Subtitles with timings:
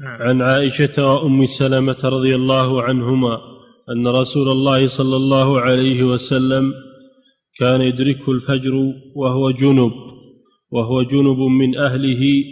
[0.00, 0.22] نعم.
[0.22, 3.38] عن عائشة وأم سلمة رضي الله عنهما
[3.90, 6.72] أن رسول الله صلى الله عليه وسلم
[7.58, 8.72] كان يدركه الفجر
[9.14, 9.92] وهو جنب
[10.70, 12.44] وهو جنب من أهله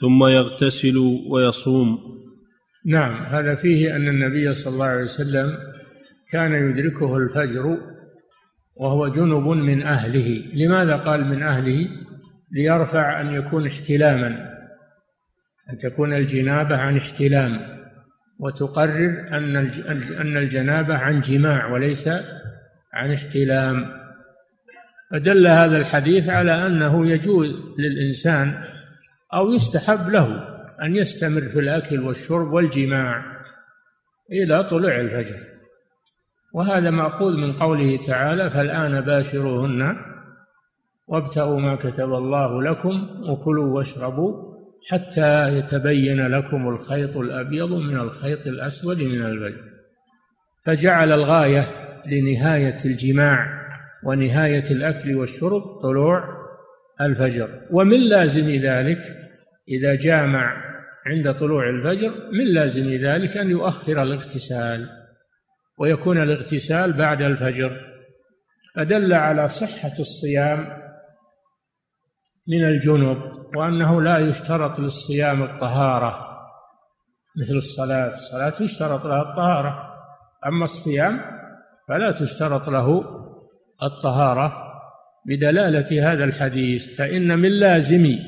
[0.00, 0.96] ثم يغتسل
[1.30, 1.98] ويصوم.
[2.86, 5.46] نعم هذا فيه أن النبي صلى الله عليه وسلم
[6.32, 7.78] كان يدركه الفجر
[8.76, 10.42] وهو جنب من أهله.
[10.54, 11.88] لماذا قال من أهله؟
[12.52, 14.55] ليرفع أن يكون احتلاما.
[15.70, 17.76] أن تكون الجنابة عن احتلام
[18.38, 19.56] وتقرر أن
[20.20, 22.08] أن الجنابة عن جماع وليس
[22.92, 23.86] عن احتلام.
[25.10, 28.62] فدل هذا الحديث على أنه يجوز للإنسان
[29.34, 30.48] أو يستحب له
[30.82, 33.24] أن يستمر في الأكل والشرب والجماع
[34.32, 35.36] إلى طلوع الفجر.
[36.54, 39.96] وهذا مأخوذ من قوله تعالى فالآن باشروهن
[41.08, 44.45] وابتغوا ما كتب الله لكم وكلوا واشربوا
[44.90, 49.76] حتى يتبين لكم الخيط الأبيض من الخيط الأسود من الفجر
[50.66, 51.68] فجعل الغاية
[52.06, 53.66] لنهاية الجماع
[54.04, 56.24] ونهاية الأكل والشرب طلوع
[57.00, 57.48] الفجر.
[57.70, 58.98] ومن لازم ذلك
[59.68, 60.56] إذا جامع
[61.06, 64.88] عند طلوع الفجر من لازم ذلك أن يؤخر الاغتسال
[65.78, 67.80] ويكون الاغتسال بعد الفجر.
[68.76, 70.85] فدل على صحة الصيام
[72.48, 73.18] من الجنب
[73.56, 76.36] وأنه لا يشترط للصيام الطهارة
[77.42, 78.08] مثل الصلاة.
[78.08, 79.74] الصلاة يشترط لها الطهارة
[80.46, 81.20] أما الصيام
[81.88, 83.04] فلا تشترط له
[83.82, 84.52] الطهارة
[85.26, 86.96] بدلالة هذا الحديث.
[86.96, 88.18] فإن من لازم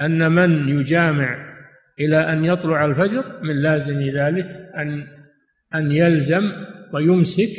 [0.00, 1.52] أن من يجامع
[2.00, 4.46] إلى أن يطلع الفجر من لازم ذلك
[4.76, 5.06] أن
[5.74, 6.52] أن يلزم
[6.94, 7.56] ويمسك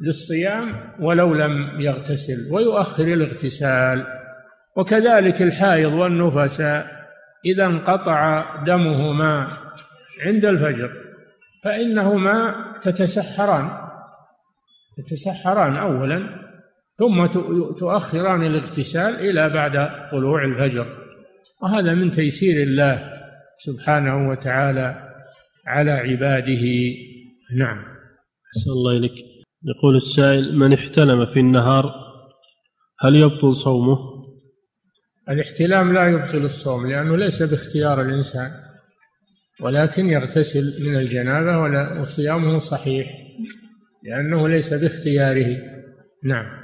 [0.00, 4.19] للصيام ولو لم يغتسل ويؤخر الاغتسال.
[4.76, 6.86] وكذلك الحائض والنفساء
[7.44, 9.46] إذا انقطع دمهما
[10.26, 10.90] عند الفجر
[11.64, 13.90] فإنهما تتسحران
[14.96, 16.40] تتسحران أولا
[16.94, 17.26] ثم
[17.78, 20.86] تؤخران الاغتسال إلى بعد طلوع الفجر.
[21.62, 23.12] وهذا من تيسير الله
[23.56, 25.14] سبحانه وتعالى
[25.66, 26.94] على عباده.
[27.56, 27.78] نعم.
[28.48, 29.14] أحسن الله إليك.
[29.64, 31.94] يقول السائل من احتلم في النهار
[33.00, 34.19] هل يبطل صومه؟
[35.30, 38.50] الاحتلام لا يبطل الصوم لأنه ليس باختيار الإنسان
[39.60, 41.58] ولكن يغتسل من الجنابة
[42.00, 43.08] وصيامه صحيح
[44.04, 45.56] لأنه ليس باختياره.
[46.24, 46.59] نعم.